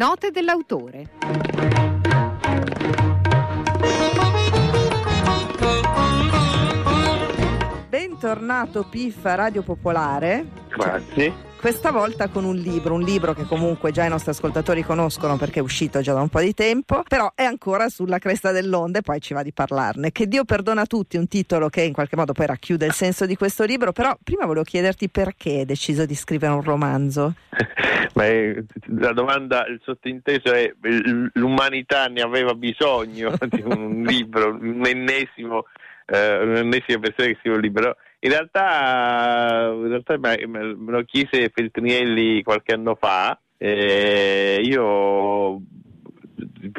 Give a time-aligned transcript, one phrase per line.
[0.00, 1.10] Note dell'autore.
[7.90, 10.46] Bentornato Piff a Radio Popolare.
[10.70, 11.49] Grazie.
[11.60, 15.58] Questa volta con un libro, un libro che comunque già i nostri ascoltatori conoscono perché
[15.58, 19.02] è uscito già da un po' di tempo, però è ancora sulla cresta dell'onda e
[19.02, 20.10] poi ci va di parlarne.
[20.10, 23.26] Che Dio perdona a tutti, un titolo che in qualche modo poi racchiude il senso
[23.26, 27.34] di questo libro, però prima volevo chiederti perché hai deciso di scrivere un romanzo.
[28.14, 28.64] Beh,
[28.98, 30.72] la domanda, il sottinteso è
[31.34, 35.66] l'umanità ne aveva bisogno di un libro, un ennesimo,
[36.06, 42.42] eh, un'ennesima persona che scrive un libro in realtà, in realtà me, lo chiese Feltrinelli
[42.42, 45.60] qualche anno fa, eh, io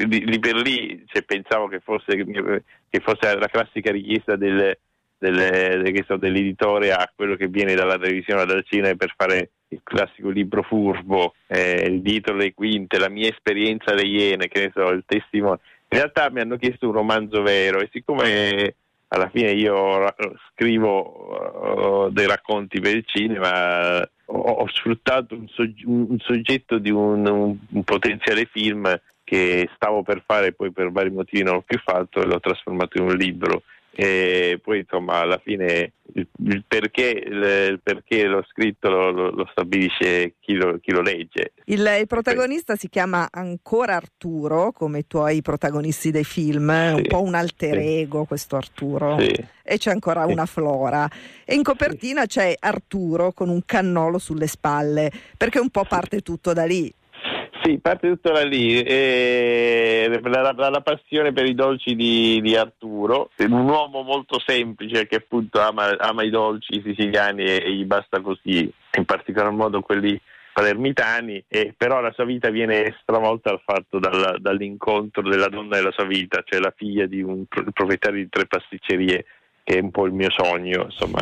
[0.05, 4.77] lì per lì cioè, pensavo che fosse, che fosse, la classica richiesta del,
[5.17, 10.29] del, so, dell'editore a quello che viene dalla televisione dal cinema per fare il classico
[10.29, 14.89] libro furbo, eh, il titolo le quinte, la mia esperienza alle Iene, che ne so,
[14.89, 15.59] il testimone.
[15.89, 18.75] In realtà mi hanno chiesto un romanzo vero e siccome
[19.13, 20.13] alla fine io
[20.51, 27.25] scrivo uh, dei racconti per il cinema, ho, sfruttato un, sogg- un, soggetto di un,
[27.25, 28.89] un, potenziale film
[29.23, 32.97] che stavo per fare, poi per vari motivi non l'ho più fatto e l'ho trasformato
[32.97, 39.11] in un libro e poi insomma alla fine il, perché, il, perché, l'ho scritto lo,
[39.11, 41.53] lo, stabilisce chi lo, chi lo legge.
[41.65, 42.81] Il, il protagonista sì.
[42.81, 46.93] si chiama ancora Arturo, come i tuoi protagonisti dei film, sì.
[46.95, 49.19] un po' un alter ego questo Arturo.
[49.19, 49.33] Sì.
[49.63, 51.09] E c'è ancora una Flora.
[51.45, 56.53] E in copertina c'è Arturo con un cannolo sulle spalle, perché un po' parte tutto
[56.53, 56.93] da lì.
[57.63, 62.55] Sì, parte tutto da lì, eh, la, la, la, passione per i dolci di, di,
[62.55, 67.85] Arturo, un uomo molto semplice che appunto ama, ama i dolci siciliani e, e, gli
[67.85, 70.19] basta così, in particolar modo quelli
[70.53, 75.91] palermitani, e però la sua vita viene stravolta dal fatto dal, dall'incontro della donna della
[75.91, 79.25] sua vita, cioè la figlia di un proprietario di tre pasticcerie,
[79.63, 81.21] che è un po' il mio sogno, insomma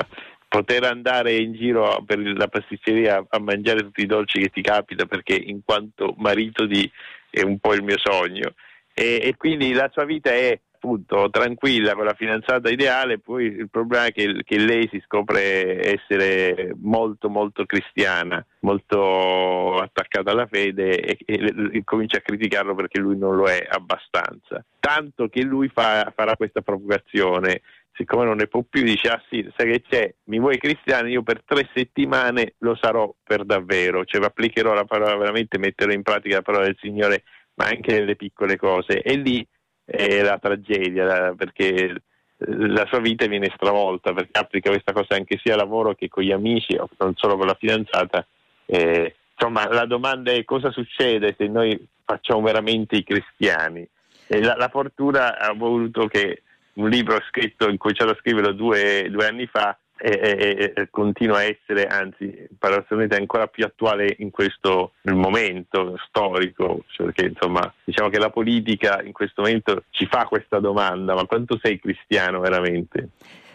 [0.49, 5.05] poter andare in giro per la pasticceria a mangiare tutti i dolci che ti capita
[5.05, 6.91] perché in quanto marito di
[7.29, 8.53] è un po' il mio sogno
[8.93, 13.69] e, e quindi la sua vita è appunto tranquilla con la fidanzata ideale, poi il
[13.69, 20.99] problema è che, che, lei si scopre essere molto molto cristiana, molto attaccata alla fede
[21.01, 24.63] e, e, e, comincia a criticarlo perché lui non lo è abbastanza.
[24.79, 27.61] Tanto che lui fa, farà questa provocazione
[27.93, 31.07] siccome non ne può più, dice: Ah sì, sai che c'è, mi vuoi cristiano?
[31.07, 36.03] Io per tre settimane lo sarò per davvero, cioè applicherò la parola veramente, metterò in
[36.03, 37.23] pratica la parola del Signore,
[37.55, 39.01] ma anche nelle piccole cose.
[39.01, 39.45] E lì
[39.85, 42.01] è la tragedia, perché
[42.37, 46.23] la sua vita viene stravolta, perché applica questa cosa anche sia al lavoro che con
[46.23, 48.25] gli amici, non solo con la fidanzata.
[48.65, 53.87] Eh, insomma, la domanda è cosa succede se noi facciamo veramente i cristiani?
[54.27, 56.43] La, la fortuna ha voluto che
[56.79, 61.43] un libro scritto, incominciato a scriverlo due, due anni fa e, e, e, continua a
[61.43, 68.17] essere, anzi, paradossalmente ancora più attuale in questo momento storico, cioè perché insomma diciamo che
[68.17, 73.09] la politica in questo momento ci fa questa domanda, ma quanto sei cristiano veramente?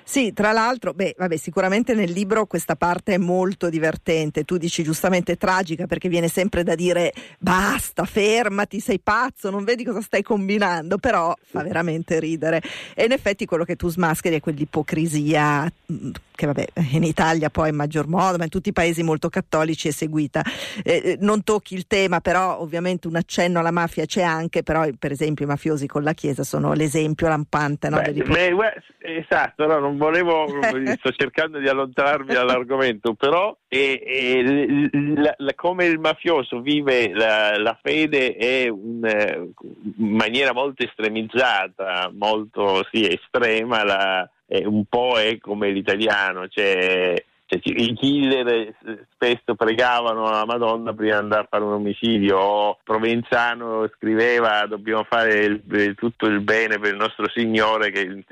[0.06, 4.44] Sì, tra l'altro, beh, vabbè, sicuramente nel libro questa parte è molto divertente.
[4.44, 9.82] Tu dici giustamente tragica perché viene sempre da dire basta, fermati, sei pazzo, non vedi
[9.82, 12.60] cosa stai combinando, però fa veramente ridere.
[12.94, 17.68] E in effetti quello che tu smascheri è quell'ipocrisia mm, che vabbè, in Italia poi
[17.70, 20.42] in maggior modo, ma in tutti i paesi molto cattolici è seguita.
[20.82, 24.86] Eh, eh, non tocchi il tema, però ovviamente un accenno alla mafia c'è anche, però
[24.98, 27.88] per esempio i mafiosi con la Chiesa sono l'esempio lampante.
[27.88, 30.46] No, Beh, beh, esatto, no, non volevo,
[30.98, 37.56] sto cercando di allontanarmi dall'argomento, però e, e, la, la, come il mafioso vive la,
[37.58, 39.50] la fede è un, eh,
[39.98, 44.28] in maniera molto estremizzata, molto sì, estrema, la,
[44.62, 48.74] un po' è come l'italiano, cioè, cioè, i killer
[49.12, 55.04] spesso pregavano la Madonna prima di andare a fare un omicidio, o Provenzano scriveva dobbiamo
[55.04, 58.24] fare il, tutto il bene per il nostro Signore che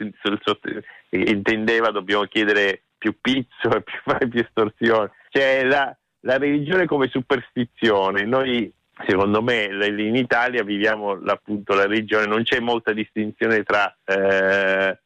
[1.12, 5.10] intendeva dobbiamo chiedere più pizzo e più, fare più estorsione.
[5.30, 8.72] Cioè la, la religione come superstizione, noi
[9.06, 14.98] secondo me in Italia viviamo appunto la religione, non c'è molta distinzione tra eh,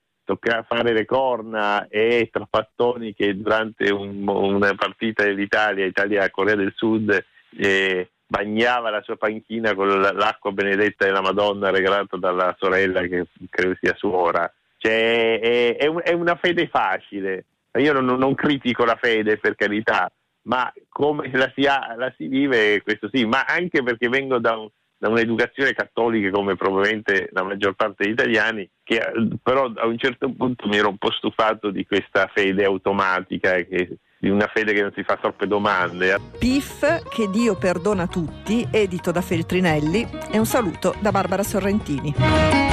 [0.67, 7.25] fare le corna e Trapattoni che durante un, una partita dell'Italia, Italia-Corea del Sud,
[7.59, 13.77] eh, bagnava la sua panchina con l'acqua benedetta della Madonna regalata dalla sorella che credo
[13.81, 14.53] sia suora.
[14.87, 17.47] Cioè, è, è, è una fede facile.
[17.79, 20.11] Io non, non, critico la fede per carità,
[20.43, 24.57] ma come la si, ha, la si, vive, questo sì, ma anche perché vengo da
[24.57, 29.03] un, da un'educazione cattolica come probabilmente la maggior parte degli italiani, che
[29.43, 33.99] però a un certo punto mi ero un po' stufato di questa fede automatica che
[34.19, 36.19] di una fede che non si fa troppe domande.
[36.39, 42.66] PIF, che Dio perdona tutti, edito da Feltrinelli, e un saluto da Barbara Sorrentini.